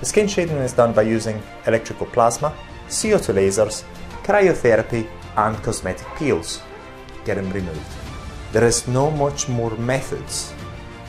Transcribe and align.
The 0.00 0.06
skin 0.06 0.28
shading 0.28 0.56
is 0.58 0.74
done 0.74 0.92
by 0.92 1.02
using 1.02 1.42
electrical 1.66 2.06
plasma, 2.06 2.52
CO2 2.88 3.34
lasers, 3.34 3.84
cryotherapy 4.22 5.08
and 5.36 5.56
cosmetic 5.62 6.06
peels. 6.16 6.60
Get 7.24 7.36
them 7.36 7.50
removed. 7.50 7.80
There 8.52 8.64
is 8.64 8.86
no 8.86 9.10
much 9.10 9.48
more 9.48 9.70
methods, 9.78 10.52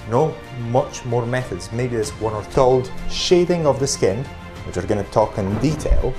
no 0.10 0.34
much 0.70 1.04
more 1.05 1.26
methods, 1.26 1.71
maybe 1.73 1.96
there's 1.96 2.12
one 2.21 2.34
or 2.34 2.44
two 2.44 2.52
called 2.52 2.92
shading 3.10 3.68
of 3.68 3.79
the 3.79 3.88
skin, 3.88 4.23
which 4.65 4.78
we're 4.78 4.88
going 4.88 5.04
to 5.04 5.12
talk 5.12 5.38
in 5.38 5.58
detail. 5.60 6.13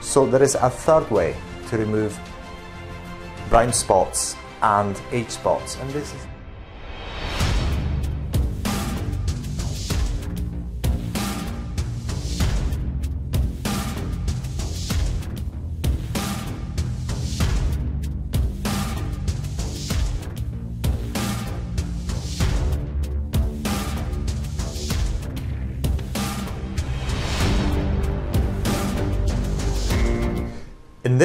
So 0.00 0.26
there 0.26 0.42
is 0.42 0.54
a 0.54 0.70
third 0.70 1.10
way 1.10 1.36
to 1.68 1.78
remove 1.78 2.18
brown 3.48 3.72
spots 3.72 4.36
and 4.62 5.00
age 5.10 5.30
spots 5.30 5.76
and 5.76 5.90
this 5.90 6.12
is 6.14 6.26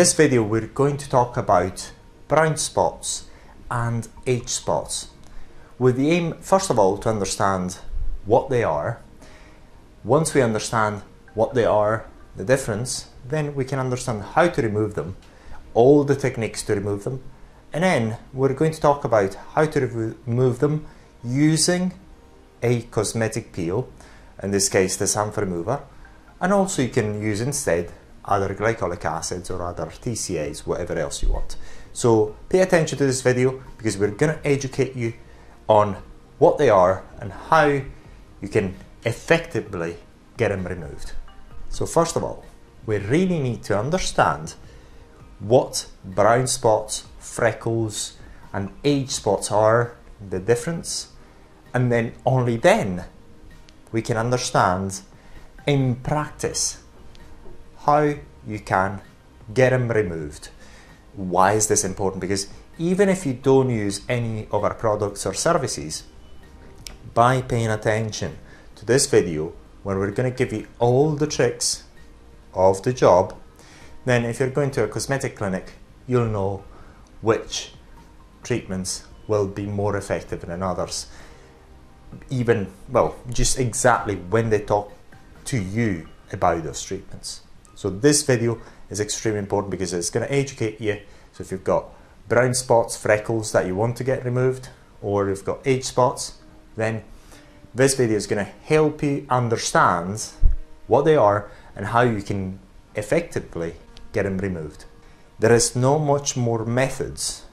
this 0.03 0.11
video 0.11 0.43
we're 0.43 0.67
going 0.67 0.97
to 0.97 1.07
talk 1.09 1.37
about 1.37 1.93
brown 2.27 2.57
spots 2.57 3.27
and 3.71 4.09
age 4.27 4.49
spots. 4.49 5.07
With 5.79 5.95
the 5.95 6.11
aim 6.11 6.33
first 6.41 6.69
of 6.69 6.77
all 6.77 6.97
to 6.97 7.07
understand 7.07 7.77
what 8.25 8.49
they 8.49 8.65
are. 8.65 8.99
Once 10.03 10.33
we 10.33 10.41
understand 10.41 11.03
what 11.35 11.53
they 11.53 11.63
are, 11.63 12.05
the 12.35 12.43
difference, 12.43 13.11
then 13.25 13.55
we 13.55 13.63
can 13.63 13.79
understand 13.79 14.23
how 14.35 14.49
to 14.49 14.61
remove 14.61 14.95
them, 14.95 15.15
all 15.73 16.03
the 16.03 16.17
techniques 16.17 16.63
to 16.63 16.75
remove 16.75 17.05
them, 17.05 17.23
and 17.71 17.85
then 17.85 18.17
we're 18.33 18.53
going 18.53 18.73
to 18.73 18.81
talk 18.81 19.05
about 19.05 19.35
how 19.53 19.65
to 19.65 19.87
remove 19.87 20.59
them 20.59 20.85
using 21.23 21.93
a 22.61 22.81
cosmetic 22.91 23.53
peel, 23.53 23.87
in 24.43 24.51
this 24.51 24.67
case 24.67 24.97
the 24.97 25.07
sample 25.07 25.43
remover, 25.45 25.81
and 26.41 26.51
also 26.51 26.81
you 26.81 26.89
can 26.89 27.21
use 27.21 27.39
instead 27.39 27.89
other 28.25 28.53
glycolic 28.55 29.03
acids 29.05 29.49
or 29.49 29.61
other 29.61 29.85
TCAs, 29.85 30.65
whatever 30.65 30.97
else 30.97 31.21
you 31.21 31.29
want. 31.29 31.55
So 31.91 32.35
pay 32.49 32.61
attention 32.61 32.97
to 32.97 33.05
this 33.05 33.21
video 33.21 33.63
because 33.77 33.97
we're 33.97 34.11
going 34.11 34.33
to 34.33 34.47
educate 34.47 34.95
you 34.95 35.13
on 35.67 35.97
what 36.39 36.57
they 36.57 36.69
are 36.69 37.03
and 37.19 37.31
how 37.31 37.65
you 37.65 38.47
can 38.49 38.75
effectively 39.05 39.97
get 40.37 40.49
them 40.49 40.65
removed. 40.65 41.13
So 41.69 41.85
first 41.85 42.15
of 42.15 42.23
all, 42.23 42.45
we 42.85 42.97
really 42.97 43.39
need 43.39 43.63
to 43.63 43.79
understand 43.79 44.55
what 45.39 45.87
brown 46.03 46.47
spots, 46.47 47.05
freckles 47.19 48.17
and 48.51 48.71
age 48.83 49.09
spots 49.09 49.51
are, 49.51 49.95
the 50.29 50.39
difference, 50.39 51.09
and 51.73 51.91
then 51.91 52.13
only 52.25 52.57
then 52.57 53.05
we 53.91 54.01
can 54.01 54.17
understand 54.17 55.01
in 55.65 55.95
practice 55.95 56.83
how 57.85 58.15
you 58.47 58.59
can 58.59 59.01
get 59.53 59.71
them 59.71 59.89
removed. 59.91 60.49
Why 61.15 61.53
is 61.53 61.67
this 61.67 61.83
important? 61.83 62.21
Because 62.21 62.47
even 62.77 63.09
if 63.09 63.25
you 63.25 63.33
don't 63.33 63.69
use 63.69 64.01
any 64.07 64.47
of 64.51 64.63
our 64.63 64.73
products 64.73 65.25
or 65.25 65.33
services, 65.33 66.03
by 67.13 67.41
paying 67.41 67.69
attention 67.69 68.37
to 68.75 68.85
this 68.85 69.05
video, 69.05 69.53
where 69.83 69.97
we're 69.97 70.11
going 70.11 70.31
to 70.31 70.35
give 70.35 70.53
you 70.53 70.67
all 70.79 71.11
the 71.11 71.27
tricks 71.27 71.83
of 72.53 72.81
the 72.83 72.93
job, 72.93 73.35
then 74.05 74.25
if 74.25 74.39
you're 74.39 74.49
going 74.49 74.71
to 74.71 74.83
a 74.83 74.87
cosmetic 74.87 75.35
clinic, 75.35 75.73
you'll 76.07 76.27
know 76.27 76.63
which 77.21 77.73
treatments 78.43 79.03
will 79.27 79.47
be 79.47 79.65
more 79.65 79.95
effective 79.95 80.41
than 80.41 80.63
others. 80.63 81.07
Even, 82.29 82.67
well, 82.89 83.15
just 83.31 83.59
exactly 83.59 84.15
when 84.15 84.49
they 84.49 84.59
talk 84.59 84.91
to 85.45 85.61
you 85.61 86.07
about 86.31 86.63
those 86.63 86.81
treatments. 86.83 87.41
So 87.75 87.89
this 87.89 88.23
video 88.23 88.59
is 88.89 88.99
extremely 88.99 89.39
important 89.39 89.71
because 89.71 89.93
it's 89.93 90.09
going 90.09 90.25
to 90.25 90.33
educate 90.33 90.79
you. 90.79 90.99
So 91.31 91.43
if 91.43 91.51
you've 91.51 91.63
got 91.63 91.85
brown 92.27 92.53
spots, 92.53 92.95
freckles 92.95 93.51
that 93.51 93.65
you 93.65 93.75
want 93.75 93.97
to 93.97 94.03
get 94.03 94.23
removed, 94.23 94.69
or 95.01 95.27
you've 95.27 95.45
got 95.45 95.59
age 95.65 95.83
spots, 95.83 96.39
then 96.75 97.03
this 97.73 97.95
video 97.95 98.15
is 98.15 98.27
going 98.27 98.45
to 98.45 98.51
help 98.51 99.01
you 99.03 99.25
understand 99.29 100.29
what 100.87 101.05
they 101.05 101.15
are 101.15 101.49
and 101.75 101.87
how 101.87 102.01
you 102.01 102.21
can 102.21 102.59
effectively 102.95 103.75
get 104.11 104.23
them 104.23 104.37
removed. 104.37 104.85
There 105.39 105.53
is 105.53 105.75
no 105.75 105.97
much 105.97 106.37
more 106.37 106.65
methods, 106.65 107.45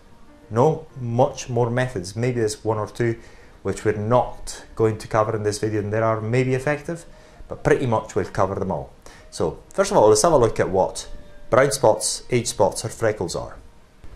no 0.50 0.86
much 1.00 1.48
more 1.48 1.70
methods, 1.70 2.14
maybe 2.14 2.40
there's 2.40 2.62
one 2.62 2.78
or 2.78 2.86
two 2.86 3.18
which 3.62 3.84
we're 3.84 3.96
not 3.96 4.64
going 4.74 4.98
to 4.98 5.08
cover 5.08 5.34
in 5.36 5.42
this 5.42 5.58
video 5.58 5.80
and 5.80 5.92
they 5.92 5.98
are 5.98 6.20
maybe 6.20 6.54
effective, 6.54 7.04
but 7.48 7.64
pretty 7.64 7.86
much 7.86 8.14
we'll 8.14 8.24
cover 8.26 8.54
them 8.54 8.70
all. 8.70 8.92
So 9.30 9.62
first 9.72 9.90
of 9.90 9.96
all, 9.96 10.08
let's 10.08 10.22
have 10.22 10.32
a 10.32 10.38
look 10.38 10.60
at 10.60 10.68
what 10.68 11.08
brown 11.50 11.72
spots, 11.72 12.24
age 12.30 12.46
spots 12.46 12.84
or 12.84 12.88
freckles 12.88 13.36
are. 13.36 13.56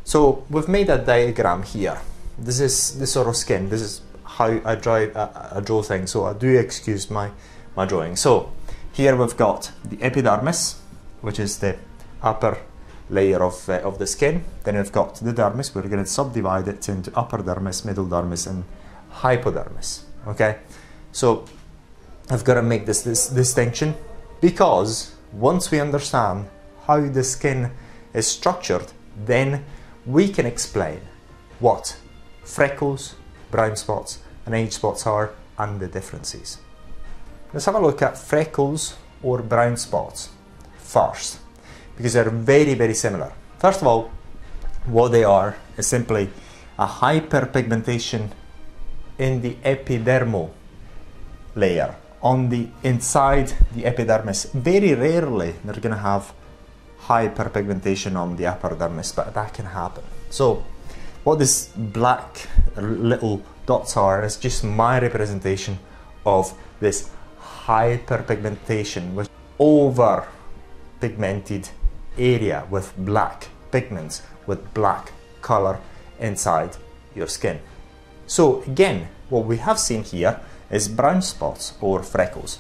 So 0.05 0.45
we've 0.51 0.69
made 0.69 0.91
a 0.91 0.99
diagram 0.99 1.63
here. 1.63 2.01
This 2.39 2.61
is 2.61 2.99
the 2.99 3.07
sort 3.07 3.29
of 3.29 3.37
skin. 3.37 3.71
This 3.71 3.81
is 3.81 4.03
how 4.25 4.61
I 4.65 4.75
draw, 4.75 4.97
uh, 4.97 5.51
I 5.57 5.61
draw 5.61 5.83
things. 5.83 6.11
So 6.11 6.25
I 6.25 6.33
do 6.33 6.59
excuse 6.59 7.11
my, 7.11 7.31
my 7.77 7.85
drawing. 7.85 8.17
So 8.17 8.53
here 8.93 9.17
we've 9.17 9.37
got 9.37 9.73
the 9.85 10.03
epidermis, 10.03 10.81
which 11.21 11.39
is 11.39 11.59
the 11.59 11.77
upper 12.23 12.59
layer 13.09 13.43
of, 13.43 13.69
uh, 13.69 13.81
of 13.81 13.99
the 13.99 14.07
skin. 14.07 14.45
Then 14.65 14.77
we've 14.77 14.93
got 14.93 15.17
the 15.17 15.33
dermis. 15.33 15.75
We're 15.75 15.83
going 15.83 16.05
to 16.05 16.11
subdivide 16.11 16.69
it 16.69 16.89
into 16.89 17.17
upper 17.17 17.39
dermis, 17.39 17.85
middle 17.85 18.07
dermis 18.07 18.47
and 18.47 18.65
hypodermis. 19.11 20.05
Okay, 20.27 20.59
so 21.13 21.45
I've 22.31 22.45
got 22.45 22.55
to 22.55 22.63
make 22.63 22.87
this, 22.87 23.03
this 23.03 23.29
distinction 23.29 23.95
because 24.41 25.15
once 25.33 25.71
we 25.71 25.81
understand 25.81 26.49
how 26.87 27.01
the 27.01 27.25
skin 27.25 27.71
is 28.13 28.27
structured, 28.27 28.93
then 29.25 29.65
we 30.07 30.29
can 30.29 30.47
explain 30.47 31.01
what 31.61 31.97
freckles, 32.45 33.15
brown 33.51 33.77
spots, 33.77 34.19
and 34.47 34.55
age 34.55 34.73
spots 34.73 35.07
are 35.07 35.33
and 35.59 35.81
the 35.81 35.89
differences. 35.89 36.59
Let's 37.53 37.67
have 37.67 37.75
a 37.75 37.81
look 37.81 38.03
at 38.03 38.19
freckles 38.19 38.97
or 39.23 39.41
brown 39.41 39.77
spots 39.77 40.31
first, 40.79 41.39
because 41.97 42.13
they're 42.13 42.31
very, 42.31 42.75
very 42.75 42.95
similar. 42.95 43.33
First 43.59 43.81
of 43.81 43.87
all, 43.87 44.11
what 44.87 45.09
they 45.13 45.25
are 45.25 45.57
is 45.77 45.87
simply 45.87 46.29
a 46.79 46.87
hyperpigmentation 46.87 48.31
in 49.19 49.41
the 49.41 49.55
epidermal 49.65 50.51
layer 51.55 51.95
on 52.25 52.49
the 52.49 52.69
inside 52.83 53.53
the 53.75 53.85
epidermis. 53.85 54.47
Very 54.55 54.95
rarely 54.95 55.55
they're 55.65 55.75
going 55.75 55.95
to 55.95 56.01
have 56.01 56.33
hyperpigmentation 57.03 58.17
on 58.17 58.37
the 58.37 58.47
epidermis, 58.47 59.13
but 59.13 59.35
that 59.35 59.53
can 59.53 59.67
happen. 59.67 60.03
So 60.31 60.65
what 61.23 61.39
this 61.39 61.69
black 61.77 62.49
little 62.77 63.43
dots 63.67 63.97
are 63.97 64.25
is 64.25 64.37
just 64.37 64.65
my 64.65 64.99
representation 64.99 65.79
of 66.25 66.55
this 66.81 67.11
hyperpigmentation 67.67 69.15
with 69.15 69.29
over 69.59 70.27
pigmented 71.01 71.69
area 72.19 72.67
with 72.71 72.97
black 72.97 73.49
pigments 73.71 74.23
with 74.47 74.73
black 74.73 75.13
color 75.43 75.79
inside 76.19 76.77
your 77.15 77.27
skin. 77.27 77.61
So 78.27 78.63
again, 78.63 79.09
what 79.29 79.45
we 79.45 79.59
have 79.59 79.79
seen 79.79 80.05
here 80.05 80.41
is 80.71 80.89
brown 80.89 81.23
spots 81.23 81.75
or 81.81 82.03
freckles. 82.03 82.59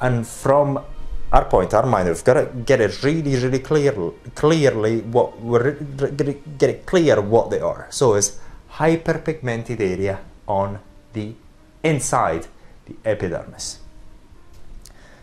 And 0.00 0.26
from 0.26 0.84
our 1.32 1.44
point, 1.44 1.74
our 1.74 1.86
mind, 1.86 2.08
we've 2.08 2.24
got 2.24 2.34
to 2.34 2.46
get 2.64 2.80
it 2.80 3.02
really, 3.02 3.36
really 3.36 3.58
clear, 3.58 3.92
clearly 4.34 5.00
what 5.00 5.40
we're 5.40 5.72
get 5.72 6.70
it 6.70 6.86
clear 6.86 7.20
what 7.20 7.50
they 7.50 7.60
are. 7.60 7.86
So 7.90 8.14
it's 8.14 8.38
hyperpigmented 8.72 9.80
area 9.80 10.20
on 10.46 10.78
the 11.12 11.34
inside 11.82 12.46
the 12.86 12.96
epidermis. 13.04 13.80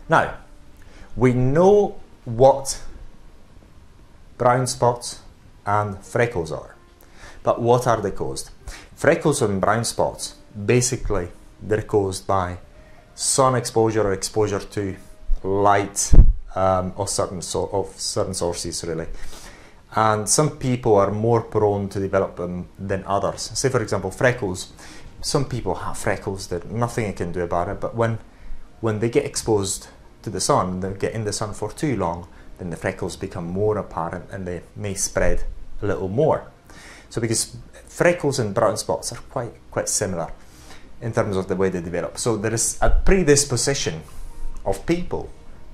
Now, 0.08 0.36
we 1.16 1.32
know 1.32 1.98
what 2.24 2.80
brown 4.38 4.66
spots 4.66 5.20
and 5.64 5.98
freckles 6.04 6.52
are, 6.52 6.76
but 7.42 7.60
what 7.60 7.86
are 7.86 8.00
they 8.00 8.12
caused? 8.12 8.50
Freckles 8.94 9.42
and 9.42 9.60
brown 9.60 9.84
spots 9.84 10.36
basically 10.64 11.28
they're 11.60 11.82
caused 11.82 12.26
by 12.26 12.58
sun 13.14 13.54
exposure 13.54 14.02
or 14.02 14.12
exposure 14.12 14.60
to 14.60 14.96
light 15.42 16.12
um, 16.54 16.92
or 16.96 17.08
certain 17.08 17.40
so 17.42 17.68
of 17.72 17.88
certain 17.98 18.34
sources 18.34 18.84
really. 18.84 19.06
And 19.94 20.28
some 20.28 20.58
people 20.58 20.96
are 20.96 21.10
more 21.10 21.40
prone 21.40 21.88
to 21.90 22.00
develop 22.00 22.36
them 22.36 22.68
than 22.78 23.04
others. 23.06 23.42
Say 23.58 23.68
for 23.68 23.80
example 23.80 24.10
freckles, 24.10 24.72
some 25.22 25.46
people 25.46 25.74
have 25.74 25.96
freckles, 25.96 26.48
there's 26.48 26.64
nothing 26.64 27.12
can 27.14 27.32
do 27.32 27.40
about 27.40 27.68
it, 27.68 27.80
but 27.80 27.94
when, 27.94 28.18
when 28.80 29.00
they 29.00 29.08
get 29.08 29.24
exposed 29.24 29.88
to 30.22 30.30
the 30.30 30.40
sun, 30.40 30.80
they 30.80 30.92
get 30.92 31.12
in 31.12 31.24
the 31.24 31.32
sun 31.32 31.54
for 31.54 31.72
too 31.72 31.96
long, 31.96 32.28
then 32.58 32.70
the 32.70 32.76
freckles 32.76 33.16
become 33.16 33.46
more 33.46 33.78
apparent 33.78 34.30
and 34.30 34.46
they 34.46 34.62
may 34.74 34.94
spread 34.94 35.44
a 35.82 35.86
little 35.86 36.08
more. 36.08 36.50
So 37.08 37.20
because 37.20 37.56
freckles 37.86 38.38
and 38.38 38.54
brown 38.54 38.76
spots 38.76 39.12
are 39.12 39.18
quite 39.30 39.52
quite 39.70 39.88
similar 39.88 40.30
in 41.00 41.12
terms 41.12 41.36
of 41.36 41.48
the 41.48 41.56
way 41.56 41.68
they 41.68 41.80
develop. 41.80 42.18
So 42.18 42.36
there 42.36 42.54
is 42.54 42.78
a 42.80 42.90
predisposition 42.90 44.02
of 44.64 44.84
people 44.86 45.30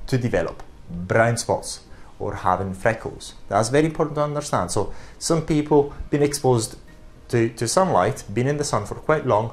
to 0.06 0.18
develop 0.18 0.62
brown 0.90 1.36
spots 1.36 1.80
or 2.18 2.34
having 2.36 2.74
freckles. 2.74 3.34
That's 3.48 3.68
very 3.68 3.86
important 3.86 4.16
to 4.16 4.22
understand. 4.22 4.70
So 4.70 4.92
some 5.18 5.42
people 5.46 5.92
been 6.10 6.22
exposed 6.22 6.76
to, 7.28 7.48
to 7.50 7.68
sunlight, 7.68 8.24
been 8.32 8.46
in 8.46 8.56
the 8.56 8.64
sun 8.64 8.86
for 8.86 8.94
quite 8.96 9.26
long, 9.26 9.52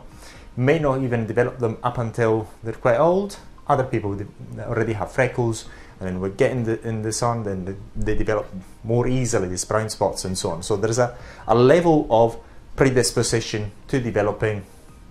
may 0.58 0.80
not 0.80 1.02
even 1.02 1.26
develop 1.26 1.60
them 1.60 1.78
up 1.84 1.98
until 1.98 2.50
they're 2.64 2.74
quite 2.74 2.98
old. 2.98 3.38
Other 3.68 3.84
people 3.84 4.20
already 4.60 4.94
have 4.94 5.12
freckles 5.12 5.66
and 6.00 6.08
then 6.08 6.20
we 6.22 6.30
get 6.30 6.52
in 6.52 6.64
the, 6.64 6.82
in 6.88 7.02
the 7.02 7.12
sun, 7.12 7.44
then 7.44 7.66
they, 7.66 7.76
they 7.96 8.16
develop 8.16 8.48
more 8.84 9.08
easily 9.08 9.48
these 9.48 9.66
brown 9.66 9.90
spots 9.90 10.26
and 10.26 10.38
so 10.38 10.52
on. 10.52 10.64
So 10.64 10.78
there's 10.78 11.00
a, 11.00 11.18
a 11.48 11.56
level 11.56 12.08
of 12.10 12.38
predisposition 12.76 13.72
to 13.90 14.00
developing 14.00 14.64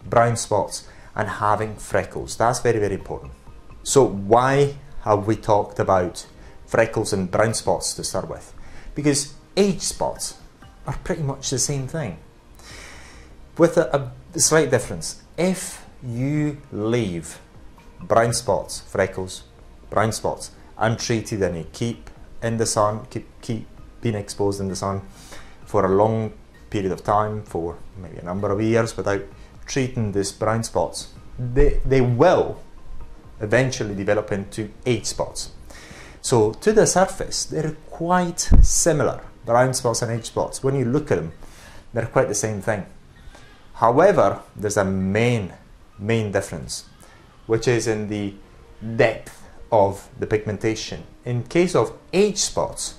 brown 0.09 0.37
spots 0.37 0.89
and 1.15 1.29
having 1.29 1.77
freckles. 1.77 2.37
That's 2.37 2.61
very, 2.61 2.79
very 2.79 2.95
important. 2.95 3.33
So 3.83 4.05
why 4.05 4.75
have 5.03 5.27
we 5.27 5.37
talked 5.37 5.79
about 5.79 6.27
freckles 6.67 7.13
and 7.13 7.31
brown 7.31 7.55
spots 7.55 7.95
to 7.95 8.05
start 8.05 8.29
with? 8.29 8.53
Because 8.95 9.35
age 9.57 9.81
spots 9.81 10.39
are 10.87 10.97
pretty 11.05 11.23
much 11.23 11.51
the 11.51 11.59
same 11.59 11.87
thing. 11.87 12.19
With 13.57 13.77
a, 13.77 14.13
a 14.35 14.41
slight 14.41 14.71
difference. 14.71 15.23
If 15.37 15.85
you 16.03 16.59
leave 16.71 17.39
brown 18.01 18.33
spots, 18.33 18.81
freckles, 18.81 19.43
brown 19.91 20.13
spots, 20.13 20.53
untreated 20.77 21.43
and 21.43 21.57
you 21.57 21.67
keep 21.73 22.11
in 22.43 22.57
the 22.57 22.67
sun, 22.67 23.07
keep, 23.11 23.27
keep 23.41 23.67
being 24.01 24.15
exposed 24.15 24.61
in 24.61 24.69
the 24.69 24.77
sun 24.77 25.03
for 25.67 25.85
a 25.85 25.89
long 25.89 26.33
period 26.71 26.93
of 26.93 27.03
time, 27.03 27.43
for 27.43 27.79
maybe 27.97 28.19
a 28.19 28.23
number 28.23 28.51
of 28.51 28.61
years 28.61 28.97
without 28.97 29.23
treating 29.69 30.13
these 30.13 30.33
brown 30.33 30.65
spots, 30.65 31.13
they, 31.39 31.81
they 31.85 32.01
will 32.01 32.61
eventually 33.41 33.95
develop 33.95 34.33
into 34.33 34.71
age 34.85 35.07
spots. 35.07 35.53
So 36.21 36.53
to 36.53 36.73
the 36.73 36.87
surface, 36.87 37.45
they're 37.45 37.77
quite 37.91 38.41
similar, 38.63 39.23
brown 39.47 39.75
spots 39.75 40.03
and 40.03 40.11
age 40.11 40.27
spots. 40.27 40.65
When 40.65 40.75
you 40.75 40.85
look 40.85 41.13
at 41.13 41.19
them, 41.19 41.33
they're 41.93 42.07
quite 42.07 42.29
the 42.29 42.35
same 42.35 42.61
thing. 42.61 42.87
However, 43.75 44.43
there's 44.57 44.77
a 44.77 44.85
main, 44.85 45.53
main 45.99 46.33
difference, 46.33 46.87
which 47.47 47.69
is 47.69 47.87
in 47.87 48.09
the 48.09 48.35
depth 48.97 49.49
of 49.71 50.09
the 50.19 50.27
pigmentation. 50.27 51.05
In 51.25 51.45
case 51.45 51.75
of 51.77 51.93
age 52.13 52.39
spots, 52.39 52.97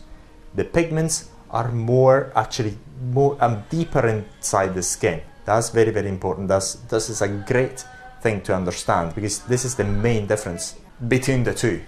the 0.55 0.63
pigments 0.63 1.29
are 1.49 1.71
more 1.71 2.31
actually 2.35 2.77
more 3.01 3.37
um, 3.43 3.63
deeper 3.69 4.05
inside 4.07 4.73
the 4.73 4.83
skin. 4.83 5.21
That's 5.49 5.71
very 5.71 5.89
very 5.89 6.09
important. 6.09 6.47
That's 6.47 6.75
this 6.75 7.09
is 7.09 7.23
a 7.23 7.27
great 7.27 7.83
thing 8.21 8.41
to 8.41 8.55
understand 8.55 9.15
because 9.15 9.39
this 9.47 9.65
is 9.65 9.73
the 9.73 9.83
main 9.83 10.27
difference 10.27 10.75
between 11.07 11.43
the 11.43 11.55
two. 11.55 11.81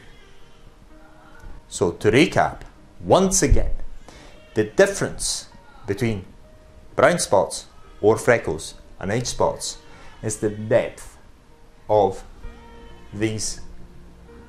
So 1.67 1.91
to 1.91 2.09
recap, 2.09 2.61
once 3.05 3.43
again, 3.43 3.69
the 4.55 4.63
difference 4.63 5.47
between 5.85 6.25
brown 6.95 7.19
spots 7.19 7.67
or 8.01 8.17
freckles 8.17 8.73
and 8.99 9.11
age 9.11 9.27
spots 9.27 9.77
is 10.23 10.37
the 10.37 10.49
depth 10.49 11.19
of 11.87 12.23
these 13.13 13.61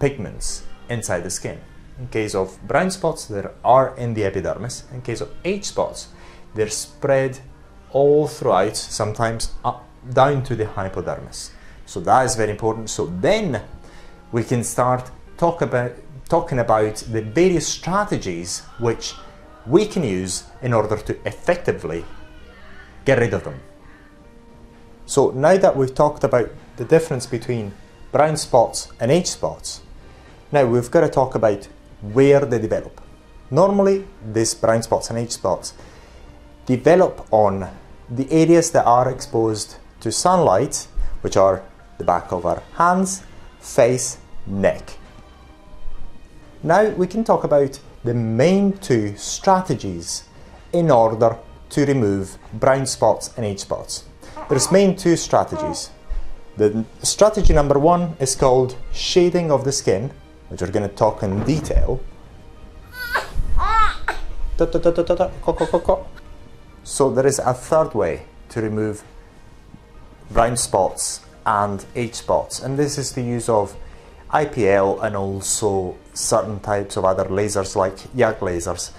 pigments 0.00 0.62
inside 0.88 1.20
the 1.20 1.30
skin. 1.30 1.60
In 1.98 2.08
case 2.08 2.34
of 2.34 2.58
brown 2.66 2.90
spots, 2.90 3.26
they 3.26 3.44
are 3.62 3.94
in 3.98 4.14
the 4.14 4.24
epidermis. 4.24 4.84
In 4.90 5.02
case 5.02 5.20
of 5.20 5.28
age 5.44 5.64
spots, 5.64 6.08
they're 6.54 6.70
spread 6.70 7.40
all 7.92 8.26
throughout, 8.26 8.76
sometimes 8.76 9.52
up 9.64 9.84
down 10.12 10.42
to 10.44 10.56
the 10.56 10.66
hypodermis. 10.66 11.52
So 11.86 12.00
that 12.00 12.24
is 12.24 12.34
very 12.34 12.50
important. 12.50 12.90
So 12.90 13.06
then 13.06 13.62
we 14.32 14.44
can 14.44 14.64
start 14.64 15.10
talk 15.36 15.62
about, 15.62 15.92
talking 16.28 16.58
about 16.58 16.96
the 16.96 17.22
various 17.22 17.66
strategies 17.66 18.60
which 18.78 19.14
we 19.66 19.86
can 19.86 20.02
use 20.02 20.44
in 20.62 20.72
order 20.72 20.96
to 20.96 21.18
effectively 21.26 22.04
get 23.04 23.18
rid 23.18 23.34
of 23.34 23.44
them. 23.44 23.60
So 25.06 25.30
now 25.30 25.56
that 25.56 25.76
we've 25.76 25.94
talked 25.94 26.24
about 26.24 26.50
the 26.76 26.84
difference 26.84 27.26
between 27.26 27.72
brown 28.12 28.36
spots 28.36 28.92
and 29.00 29.10
age 29.10 29.26
spots, 29.26 29.82
now 30.50 30.64
we've 30.66 30.90
got 30.90 31.00
to 31.00 31.08
talk 31.08 31.34
about 31.34 31.68
where 32.00 32.40
they 32.40 32.58
develop. 32.58 33.00
Normally, 33.50 34.06
these 34.32 34.54
brown 34.54 34.82
spots 34.82 35.10
and 35.10 35.18
age 35.18 35.32
spots 35.32 35.74
develop 36.66 37.26
on 37.30 37.68
the 38.14 38.30
areas 38.30 38.70
that 38.72 38.84
are 38.84 39.10
exposed 39.10 39.76
to 40.00 40.12
sunlight, 40.12 40.86
which 41.22 41.36
are 41.36 41.62
the 41.98 42.04
back 42.04 42.30
of 42.32 42.44
our 42.44 42.62
hands, 42.74 43.22
face, 43.60 44.18
neck. 44.46 44.98
Now 46.62 46.90
we 46.90 47.06
can 47.06 47.24
talk 47.24 47.44
about 47.44 47.80
the 48.04 48.14
main 48.14 48.76
two 48.78 49.16
strategies 49.16 50.24
in 50.72 50.90
order 50.90 51.38
to 51.70 51.86
remove 51.86 52.36
brown 52.52 52.86
spots 52.86 53.32
and 53.36 53.46
age 53.46 53.60
spots. 53.60 54.04
There's 54.48 54.70
main 54.70 54.94
two 54.96 55.16
strategies. 55.16 55.90
The 56.56 56.84
strategy 57.02 57.54
number 57.54 57.78
one 57.78 58.16
is 58.20 58.34
called 58.34 58.76
shading 58.92 59.50
of 59.50 59.64
the 59.64 59.72
skin, 59.72 60.12
which 60.48 60.60
we're 60.60 60.70
going 60.70 60.88
to 60.88 60.94
talk 60.94 61.22
in 61.22 61.42
detail. 61.44 62.00
So 66.84 67.10
there 67.10 67.26
is 67.26 67.38
a 67.38 67.54
third 67.54 67.94
way 67.94 68.26
to 68.50 68.60
remove 68.60 69.04
brown 70.30 70.56
spots 70.56 71.20
and 71.46 71.84
age 71.94 72.14
spots, 72.14 72.60
and 72.60 72.78
this 72.78 72.98
is 72.98 73.12
the 73.12 73.22
use 73.22 73.48
of 73.48 73.76
IPL 74.30 75.02
and 75.02 75.16
also 75.16 75.96
certain 76.14 76.58
types 76.60 76.96
of 76.96 77.04
other 77.04 77.24
lasers 77.26 77.76
like 77.76 77.96
YAG 78.16 78.38
lasers, 78.38 78.90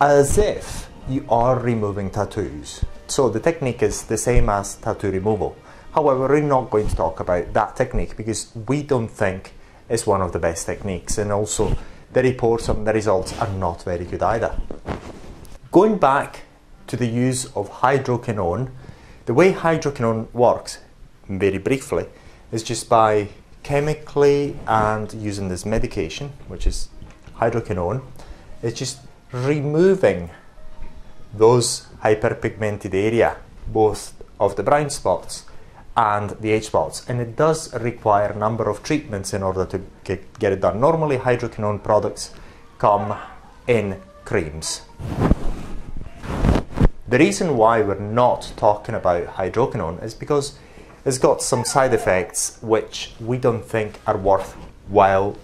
as 0.00 0.38
if 0.38 0.88
you 1.08 1.24
are 1.28 1.58
removing 1.58 2.10
tattoos. 2.10 2.84
So 3.06 3.28
the 3.28 3.40
technique 3.40 3.82
is 3.82 4.04
the 4.04 4.18
same 4.18 4.48
as 4.48 4.76
tattoo 4.76 5.10
removal. 5.10 5.56
However, 5.92 6.28
we're 6.28 6.40
not 6.40 6.70
going 6.70 6.88
to 6.88 6.96
talk 6.96 7.20
about 7.20 7.52
that 7.52 7.76
technique 7.76 8.16
because 8.16 8.52
we 8.66 8.82
don't 8.82 9.08
think 9.08 9.52
it's 9.88 10.06
one 10.06 10.22
of 10.22 10.32
the 10.32 10.38
best 10.38 10.66
techniques 10.66 11.18
and 11.18 11.32
also 11.32 11.76
the 12.12 12.22
reports 12.22 12.68
and 12.68 12.86
the 12.86 12.92
results 12.92 13.38
are 13.38 13.52
not 13.54 13.82
very 13.82 14.04
good 14.04 14.22
either. 14.22 14.56
Going 15.70 15.98
back 15.98 16.42
to 16.90 16.96
the 16.96 17.06
use 17.06 17.44
of 17.54 17.70
hydroquinone, 17.70 18.68
the 19.26 19.32
way 19.32 19.52
hydroquinone 19.52 20.26
works, 20.32 20.78
very 21.28 21.58
briefly, 21.58 22.06
is 22.50 22.64
just 22.64 22.88
by 22.88 23.28
chemically 23.62 24.56
and 24.66 25.12
using 25.14 25.48
this 25.48 25.64
medication, 25.64 26.32
which 26.48 26.66
is 26.66 26.88
hydroquinone, 27.36 28.02
it's 28.60 28.76
just 28.76 28.98
removing 29.30 30.30
those 31.32 31.86
hyperpigmented 32.02 32.92
area, 32.92 33.36
both 33.68 34.12
of 34.40 34.56
the 34.56 34.62
brown 34.64 34.90
spots 34.90 35.44
and 35.96 36.30
the 36.40 36.50
age 36.50 36.66
spots. 36.66 37.08
And 37.08 37.20
it 37.20 37.36
does 37.36 37.72
require 37.74 38.32
a 38.32 38.36
number 38.36 38.68
of 38.68 38.82
treatments 38.82 39.32
in 39.32 39.44
order 39.44 39.64
to 39.66 39.80
get, 40.02 40.40
get 40.40 40.52
it 40.52 40.60
done. 40.60 40.80
Normally, 40.80 41.18
hydroquinone 41.18 41.84
products 41.84 42.34
come 42.78 43.16
in 43.68 44.00
creams. 44.24 44.82
The 47.10 47.18
reason 47.18 47.56
why 47.56 47.80
we're 47.82 47.98
not 47.98 48.52
talking 48.56 48.94
about 48.94 49.34
hydroquinone 49.34 50.00
is 50.00 50.14
because 50.14 50.56
it's 51.04 51.18
got 51.18 51.42
some 51.42 51.64
side 51.64 51.92
effects 51.92 52.56
which 52.62 53.14
we 53.18 53.36
don't 53.36 53.64
think 53.64 53.98
are 54.06 54.16
worthwhile 54.16 55.36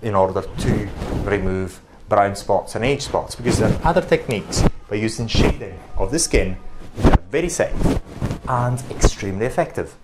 in 0.00 0.14
order 0.14 0.42
to 0.42 0.88
remove 1.24 1.80
brown 2.08 2.36
spots 2.36 2.76
and 2.76 2.84
age 2.84 3.02
spots 3.02 3.34
because 3.34 3.58
there 3.58 3.68
are 3.68 3.80
other 3.82 4.00
techniques 4.00 4.62
by 4.88 4.94
using 4.94 5.26
shading 5.26 5.76
of 5.96 6.12
the 6.12 6.20
skin 6.20 6.56
that 6.98 7.18
are 7.18 7.22
very 7.32 7.48
safe 7.48 8.00
and 8.46 8.80
extremely 8.88 9.46
effective. 9.46 9.96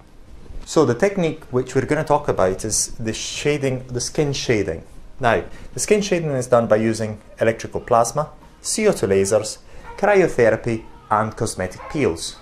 So 0.65 0.85
the 0.85 0.97
technique 0.97 1.45
which 1.53 1.77
we're 1.77 1.87
going 1.87 2.03
to 2.03 2.09
talk 2.09 2.27
about 2.27 2.65
is 2.65 2.89
the 2.99 3.13
shading, 3.13 3.87
the 3.87 4.01
skin 4.01 4.33
shading. 4.33 4.83
Now, 5.21 5.45
the 5.75 5.79
skin 5.79 6.03
shading 6.03 6.33
is 6.33 6.49
done 6.49 6.67
by 6.67 6.75
using 6.75 7.21
electrical 7.41 7.81
plasma, 7.81 8.31
CO2 8.65 9.07
lasers, 9.07 9.59
cryotherapy, 9.97 10.83
and 11.11 11.37
cosmetic 11.37 11.81
peels. 11.91 12.37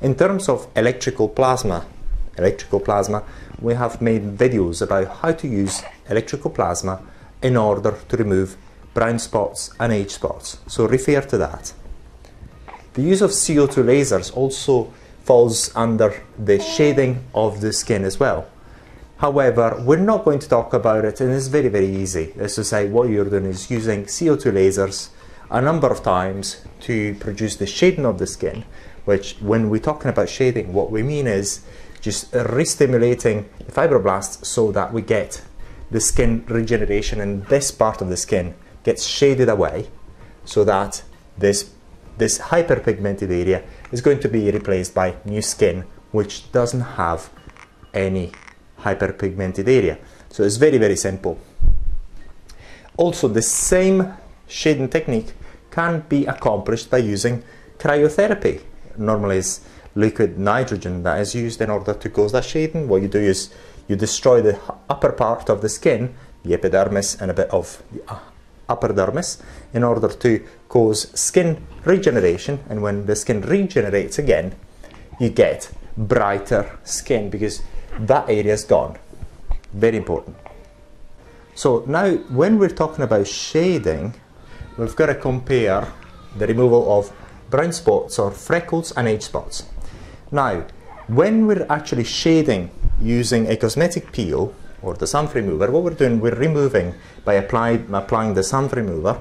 In 0.00 0.14
terms 0.14 0.48
of 0.48 0.68
electrical 0.76 1.28
plasma, 1.28 1.86
electrical 2.38 2.80
plasma, 2.80 3.22
we 3.60 3.74
have 3.74 4.02
made 4.02 4.36
videos 4.36 4.82
about 4.82 5.08
how 5.18 5.32
to 5.32 5.48
use 5.48 5.82
electrical 6.08 6.50
plasma 6.50 7.02
in 7.42 7.56
order 7.56 7.96
to 8.08 8.16
remove 8.16 8.56
brown 8.94 9.18
spots 9.18 9.70
and 9.80 9.92
age 9.92 10.10
spots. 10.10 10.58
So 10.66 10.86
refer 10.86 11.20
to 11.20 11.38
that. 11.38 11.72
The 12.94 13.02
use 13.02 13.20
of 13.20 13.30
CO2 13.30 13.84
lasers 13.84 14.34
also 14.34 14.92
falls 15.24 15.74
under 15.74 16.22
the 16.38 16.58
shading 16.60 17.24
of 17.34 17.60
the 17.60 17.72
skin 17.72 18.04
as 18.04 18.18
well. 18.18 18.48
However, 19.18 19.82
we're 19.84 19.96
not 19.96 20.24
going 20.24 20.38
to 20.40 20.48
talk 20.48 20.72
about 20.74 21.04
it 21.04 21.20
and 21.20 21.32
it's 21.32 21.48
very, 21.48 21.68
very 21.68 21.88
easy. 21.88 22.32
As 22.38 22.54
to 22.54 22.64
say, 22.64 22.88
what 22.88 23.08
you're 23.08 23.24
doing 23.24 23.46
is 23.46 23.70
using 23.70 24.04
CO2 24.04 24.52
lasers 24.52 25.08
a 25.50 25.60
number 25.60 25.88
of 25.88 26.02
times 26.02 26.64
to 26.80 27.14
produce 27.16 27.56
the 27.56 27.66
shading 27.66 28.04
of 28.04 28.18
the 28.18 28.26
skin, 28.26 28.64
which 29.04 29.36
when 29.40 29.70
we're 29.70 29.80
talking 29.80 30.10
about 30.10 30.28
shading, 30.28 30.72
what 30.72 30.90
we 30.90 31.02
mean 31.02 31.26
is 31.26 31.64
just 32.00 32.32
re-stimulating 32.34 33.48
the 33.58 33.72
fibroblasts 33.72 34.44
so 34.44 34.72
that 34.72 34.92
we 34.92 35.02
get 35.02 35.42
the 35.90 36.00
skin 36.00 36.44
regeneration 36.48 37.20
and 37.20 37.46
this 37.46 37.70
part 37.70 38.00
of 38.00 38.08
the 38.08 38.16
skin 38.16 38.54
gets 38.84 39.04
shaded 39.04 39.48
away 39.48 39.88
so 40.44 40.64
that 40.64 41.02
this, 41.38 41.70
this 42.18 42.38
hyperpigmented 42.38 43.30
area 43.30 43.62
is 43.92 44.00
going 44.00 44.20
to 44.20 44.28
be 44.28 44.50
replaced 44.50 44.94
by 44.94 45.14
new 45.24 45.42
skin 45.42 45.84
which 46.12 46.50
doesn't 46.52 46.80
have 46.80 47.30
any 47.94 48.32
hyperpigmented 48.80 49.68
area. 49.68 49.98
So 50.28 50.42
it's 50.44 50.56
very, 50.56 50.78
very 50.78 50.96
simple. 50.96 51.38
Also, 52.96 53.28
the 53.28 53.42
same 53.42 54.12
shading 54.48 54.88
technique 54.88 55.32
can 55.70 56.00
be 56.08 56.26
accomplished 56.26 56.90
by 56.90 56.98
using 56.98 57.42
cryotherapy. 57.78 58.62
Normally 58.96 59.38
it's 59.38 59.60
liquid 59.94 60.38
nitrogen 60.38 61.02
that 61.02 61.20
is 61.20 61.34
used 61.34 61.60
in 61.60 61.70
order 61.70 61.94
to 61.94 62.10
cause 62.10 62.32
that 62.32 62.44
shading. 62.44 62.88
What 62.88 63.02
you 63.02 63.08
do 63.08 63.20
is 63.20 63.50
you 63.88 63.96
destroy 63.96 64.40
the 64.42 64.58
upper 64.88 65.12
part 65.12 65.48
of 65.48 65.62
the 65.62 65.68
skin, 65.68 66.14
the 66.44 66.54
epidermis 66.54 67.20
and 67.20 67.30
a 67.30 67.34
bit 67.34 67.50
of 67.50 67.82
the 67.92 68.02
uh, 68.12 68.18
upper 68.68 68.88
dermis 68.88 69.40
in 69.72 69.84
order 69.84 70.08
to 70.08 70.44
cause 70.68 71.08
skin 71.18 71.64
regeneration 71.84 72.58
and 72.68 72.82
when 72.82 73.06
the 73.06 73.14
skin 73.14 73.40
regenerates 73.42 74.18
again 74.18 74.52
you 75.20 75.30
get 75.30 75.70
brighter 75.96 76.78
skin 76.84 77.30
because 77.30 77.62
that 77.98 78.28
area 78.28 78.52
is 78.52 78.64
gone. 78.64 78.98
Very 79.72 79.96
important. 79.96 80.36
So 81.54 81.84
now 81.86 82.12
when 82.40 82.58
we're 82.58 82.68
talking 82.68 83.04
about 83.04 83.26
shading, 83.26 84.14
we've 84.76 84.96
got 84.96 85.06
to 85.06 85.14
compare 85.14 85.86
the 86.36 86.46
removal 86.46 86.98
of 86.98 87.12
brown 87.50 87.72
spots 87.72 88.18
or 88.18 88.30
freckles 88.30 88.92
and 88.92 89.08
age 89.08 89.22
spots. 89.22 89.64
Now, 90.30 90.64
when 91.06 91.46
we're 91.46 91.66
actually 91.70 92.04
shading 92.04 92.70
using 93.00 93.48
a 93.48 93.56
cosmetic 93.56 94.12
peel 94.12 94.54
or 94.82 94.94
the 94.94 95.06
sun 95.06 95.28
remover, 95.32 95.70
what 95.70 95.82
we're 95.84 95.94
doing, 95.94 96.20
we're 96.20 96.34
removing 96.34 96.94
by 97.24 97.34
apply, 97.34 97.80
applying 97.92 98.34
the 98.34 98.42
sun 98.42 98.68
remover 98.68 99.20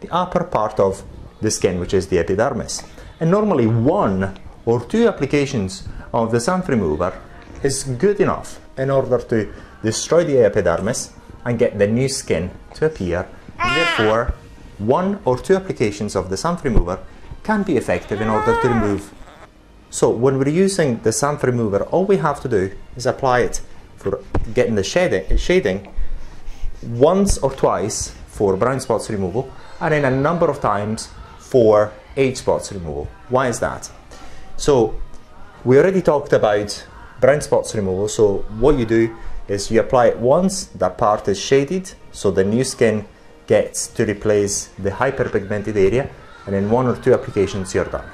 the 0.00 0.12
upper 0.12 0.44
part 0.44 0.78
of 0.78 1.02
the 1.40 1.50
skin, 1.50 1.80
which 1.80 1.94
is 1.94 2.08
the 2.08 2.18
epidermis. 2.18 2.82
And 3.20 3.30
normally 3.30 3.66
one 3.66 4.38
or 4.66 4.84
two 4.84 5.08
applications 5.08 5.88
of 6.12 6.30
the 6.32 6.40
sun 6.40 6.62
remover 6.66 7.18
is 7.62 7.84
good 7.84 8.20
enough 8.20 8.60
in 8.76 8.90
order 8.90 9.18
to 9.18 9.52
destroy 9.82 10.24
the 10.24 10.44
epidermis 10.44 11.12
and 11.44 11.58
get 11.58 11.78
the 11.78 11.86
new 11.86 12.08
skin 12.08 12.50
to 12.74 12.86
appear. 12.86 13.28
And 13.58 13.76
therefore, 13.76 14.34
one 14.86 15.20
or 15.24 15.38
two 15.38 15.54
applications 15.56 16.16
of 16.16 16.30
the 16.30 16.36
sun 16.36 16.58
remover 16.62 16.98
can 17.42 17.62
be 17.62 17.76
effective 17.76 18.20
in 18.20 18.28
order 18.28 18.60
to 18.60 18.68
remove. 18.68 19.12
So 19.90 20.10
when 20.10 20.38
we're 20.38 20.48
using 20.48 21.00
the 21.02 21.12
sun 21.12 21.38
remover, 21.42 21.82
all 21.84 22.04
we 22.04 22.16
have 22.16 22.40
to 22.42 22.48
do 22.48 22.72
is 22.96 23.06
apply 23.06 23.40
it 23.40 23.60
for 23.96 24.22
getting 24.54 24.74
the 24.74 24.84
shading, 24.84 25.36
shading 25.36 25.92
once 26.82 27.38
or 27.38 27.52
twice 27.52 28.14
for 28.26 28.56
brown 28.56 28.80
spots 28.80 29.10
removal 29.10 29.50
and 29.80 29.92
then 29.92 30.04
a 30.04 30.10
number 30.10 30.48
of 30.48 30.60
times 30.60 31.10
for 31.38 31.92
age 32.16 32.38
spots 32.38 32.72
removal. 32.72 33.08
Why 33.28 33.48
is 33.48 33.60
that? 33.60 33.90
So 34.56 35.00
we 35.64 35.78
already 35.78 36.02
talked 36.02 36.32
about 36.32 36.86
brown 37.20 37.40
spots 37.40 37.74
removal. 37.74 38.08
So 38.08 38.38
what 38.58 38.78
you 38.78 38.86
do 38.86 39.16
is 39.48 39.70
you 39.70 39.80
apply 39.80 40.06
it 40.06 40.18
once, 40.18 40.64
that 40.66 40.98
part 40.98 41.28
is 41.28 41.38
shaded, 41.38 41.92
so 42.12 42.30
the 42.30 42.44
new 42.44 42.64
skin 42.64 43.06
gets 43.54 43.78
to 43.96 44.02
replace 44.12 44.54
the 44.86 44.92
hyperpigmented 45.00 45.76
area, 45.88 46.04
and 46.46 46.54
in 46.60 46.70
one 46.78 46.86
or 46.86 46.96
two 47.04 47.12
applications 47.18 47.74
you're 47.74 47.92
done. 47.98 48.08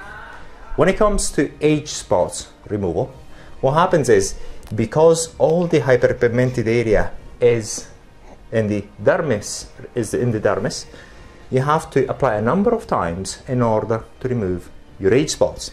When 0.76 0.88
it 0.88 0.96
comes 0.96 1.30
to 1.36 1.42
age 1.60 1.88
spots 1.88 2.36
removal, 2.74 3.06
what 3.60 3.74
happens 3.82 4.08
is 4.08 4.34
because 4.74 5.20
all 5.38 5.66
the 5.66 5.80
hyperpigmented 5.80 6.66
area 6.66 7.02
is 7.40 7.88
in 8.52 8.68
the 8.68 8.84
dermis, 9.02 9.66
is 9.94 10.14
in 10.14 10.30
the 10.30 10.40
dermis, 10.40 10.86
you 11.50 11.62
have 11.62 11.90
to 11.90 12.00
apply 12.12 12.34
a 12.36 12.42
number 12.42 12.70
of 12.78 12.86
times 12.86 13.42
in 13.48 13.62
order 13.62 14.04
to 14.20 14.28
remove 14.28 14.70
your 15.00 15.14
age 15.14 15.30
spots. 15.30 15.70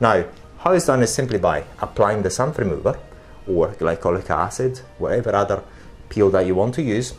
Now, 0.00 0.24
how 0.58 0.72
it's 0.72 0.86
done 0.86 1.02
is 1.02 1.12
simply 1.14 1.38
by 1.38 1.64
applying 1.80 2.22
the 2.22 2.30
sun 2.30 2.52
remover 2.52 2.98
or 3.46 3.68
glycolic 3.80 4.30
acid, 4.30 4.80
whatever 4.98 5.34
other 5.34 5.62
peel 6.08 6.30
that 6.30 6.46
you 6.46 6.54
want 6.54 6.74
to 6.74 6.82
use. 6.82 7.14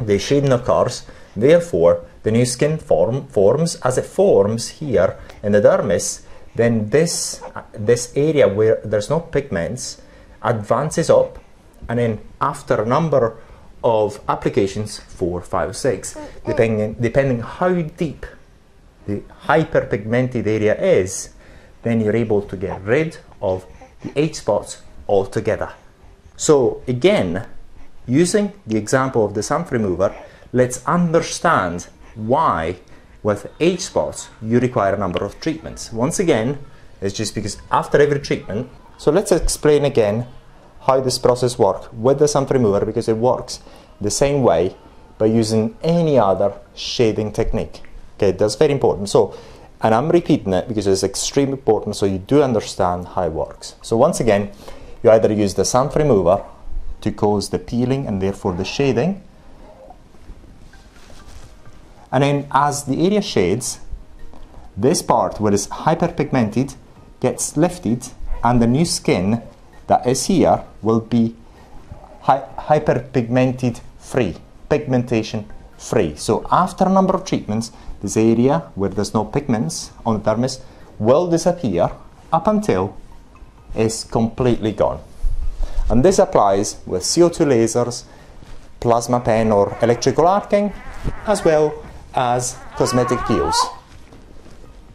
The 0.00 0.18
shading 0.18 0.52
occurs, 0.52 1.04
therefore 1.36 2.04
the 2.22 2.30
new 2.30 2.44
skin 2.46 2.78
form 2.78 3.26
forms. 3.28 3.76
As 3.76 3.98
it 3.98 4.06
forms 4.06 4.68
here 4.68 5.16
in 5.42 5.52
the 5.52 5.60
dermis, 5.60 6.22
then 6.54 6.90
this, 6.90 7.42
this 7.72 8.12
area 8.16 8.48
where 8.48 8.80
there's 8.84 9.10
no 9.10 9.20
pigments 9.20 10.00
advances 10.42 11.10
up 11.10 11.38
and 11.88 11.98
then 11.98 12.20
after 12.40 12.82
a 12.82 12.86
number 12.86 13.36
of 13.82 14.20
applications, 14.28 14.98
four, 14.98 15.42
five, 15.42 15.76
six, 15.76 16.16
oh. 16.16 16.28
depending, 16.46 16.94
depending 16.94 17.40
how 17.40 17.72
deep 17.82 18.24
the 19.06 19.22
hyperpigmented 19.46 20.46
area 20.46 20.80
is, 20.80 21.30
then 21.82 22.00
you're 22.00 22.16
able 22.16 22.40
to 22.40 22.56
get 22.56 22.82
rid 22.82 23.18
of 23.42 23.66
the 24.02 24.18
age 24.18 24.36
spots 24.36 24.80
altogether. 25.06 25.70
So 26.36 26.82
again, 26.88 27.46
using 28.06 28.52
the 28.66 28.76
example 28.76 29.24
of 29.24 29.34
the 29.34 29.42
sun 29.42 29.66
remover, 29.70 30.14
let's 30.52 30.84
understand 30.86 31.88
why 32.14 32.76
with 33.22 33.50
age 33.60 33.80
spots 33.80 34.28
you 34.42 34.60
require 34.60 34.94
a 34.94 34.98
number 34.98 35.24
of 35.24 35.40
treatments. 35.40 35.92
Once 35.92 36.18
again, 36.18 36.58
it's 37.00 37.14
just 37.14 37.34
because 37.34 37.58
after 37.70 38.00
every 38.00 38.20
treatment, 38.20 38.68
so 38.98 39.10
let's 39.10 39.32
explain 39.32 39.84
again 39.84 40.26
how 40.82 41.00
this 41.00 41.18
process 41.18 41.58
works 41.58 41.92
with 41.92 42.18
the 42.18 42.28
sun 42.28 42.46
remover 42.46 42.84
because 42.84 43.08
it 43.08 43.16
works 43.16 43.60
the 44.00 44.10
same 44.10 44.42
way 44.42 44.76
by 45.18 45.26
using 45.26 45.76
any 45.82 46.18
other 46.18 46.52
shading 46.74 47.32
technique. 47.32 47.82
Okay, 48.16 48.32
that's 48.32 48.54
very 48.54 48.72
important. 48.72 49.08
So 49.08 49.34
and 49.84 49.94
I'm 49.94 50.08
repeating 50.08 50.54
it 50.54 50.66
because 50.66 50.86
it's 50.86 51.02
extremely 51.02 51.52
important 51.52 51.94
so 51.94 52.06
you 52.06 52.18
do 52.18 52.42
understand 52.42 53.08
how 53.08 53.24
it 53.24 53.32
works. 53.32 53.74
So 53.82 53.96
once 53.98 54.18
again, 54.18 54.50
you 55.02 55.10
either 55.10 55.30
use 55.32 55.54
the 55.54 55.64
sun 55.66 55.90
remover 55.90 56.42
to 57.04 57.12
cause 57.12 57.50
the 57.50 57.58
peeling 57.58 58.06
and 58.06 58.20
therefore 58.20 58.54
the 58.54 58.64
shading. 58.64 59.22
And 62.10 62.22
then 62.22 62.46
as 62.50 62.84
the 62.84 63.06
area 63.06 63.22
shades, 63.22 63.80
this 64.76 65.02
part 65.02 65.40
where 65.40 65.54
it's 65.54 65.68
hyperpigmented 65.68 66.74
gets 67.20 67.56
lifted 67.56 68.08
and 68.42 68.60
the 68.60 68.66
new 68.66 68.84
skin 68.84 69.42
that 69.86 70.06
is 70.06 70.26
here 70.26 70.64
will 70.82 71.00
be 71.00 71.36
hy 72.22 72.42
hyperpigmented 72.68 73.80
free, 73.98 74.36
pigmentation 74.68 75.44
free. 75.76 76.16
So 76.16 76.46
after 76.50 76.84
a 76.86 76.92
number 76.98 77.14
of 77.14 77.24
treatments, 77.24 77.72
this 78.00 78.16
area 78.16 78.70
where 78.74 78.90
there's 78.90 79.14
no 79.14 79.24
pigments 79.24 79.90
on 80.06 80.22
the 80.22 80.30
dermis 80.30 80.60
will 80.98 81.28
disappear 81.28 81.90
up 82.32 82.46
until 82.46 82.96
it's 83.74 84.04
completely 84.04 84.72
gone. 84.72 85.00
And 85.90 86.04
this 86.04 86.18
applies 86.18 86.76
with 86.86 87.02
CO2 87.02 87.46
lasers, 87.46 88.04
plasma 88.80 89.20
pen 89.20 89.52
or 89.52 89.76
electrical 89.82 90.26
arcing, 90.26 90.72
as 91.26 91.44
well 91.44 91.74
as 92.14 92.56
cosmetic 92.76 93.18
peels. 93.26 93.56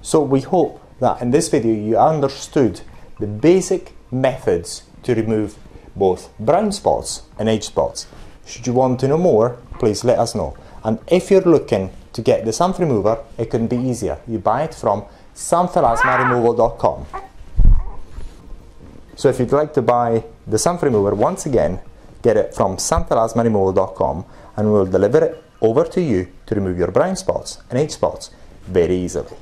So 0.02 0.22
we 0.22 0.42
hope 0.42 0.82
that 1.00 1.22
in 1.22 1.32
this 1.32 1.50
video 1.50 1.74
you 1.74 1.98
understood 1.98 2.82
the 3.20 3.28
basic 3.28 3.94
methods 4.12 4.84
to 5.04 5.14
remove 5.14 5.58
both 5.96 6.30
brown 6.40 6.72
spots 6.72 7.24
and 7.38 7.50
age 7.50 7.64
spots. 7.64 8.08
Should 8.46 8.66
you 8.66 8.74
want 8.74 9.00
to 9.02 9.08
know 9.08 9.18
more, 9.18 9.58
please 9.78 10.04
let 10.04 10.18
us 10.18 10.34
know. 10.34 10.58
And 10.84 11.00
if 11.08 11.30
you're 11.30 11.42
looking 11.42 11.92
to 12.14 12.22
get 12.22 12.46
the 12.46 12.54
sun 12.54 12.74
remover, 12.80 13.24
it 13.38 13.52
can 13.52 13.68
be 13.68 13.78
easier. 13.78 14.20
You 14.28 14.40
buy 14.40 14.64
it 14.64 14.74
from 14.74 15.06
xanthelasmaremoval.com. 15.36 17.06
So 19.16 19.30
if 19.30 19.40
you'd 19.40 19.52
like 19.52 19.74
to 19.74 19.82
buy 19.82 20.24
the 20.50 20.58
sun 20.58 20.78
remover, 20.80 21.14
once 21.16 21.46
again, 21.46 21.80
get 22.22 22.38
it 22.38 22.54
from 22.54 22.78
xanthelasmaremoval.com 22.78 24.26
and 24.58 24.72
we'll 24.72 24.86
deliver 24.86 25.24
it 25.24 25.44
over 25.62 25.84
to 25.86 26.02
you 26.02 26.28
to 26.46 26.56
remove 26.56 26.78
your 26.78 26.92
brown 26.92 27.16
spots 27.16 27.62
and 27.70 27.80
age 27.80 27.92
spots 27.92 28.32
very 28.68 28.96
easily. 28.96 29.38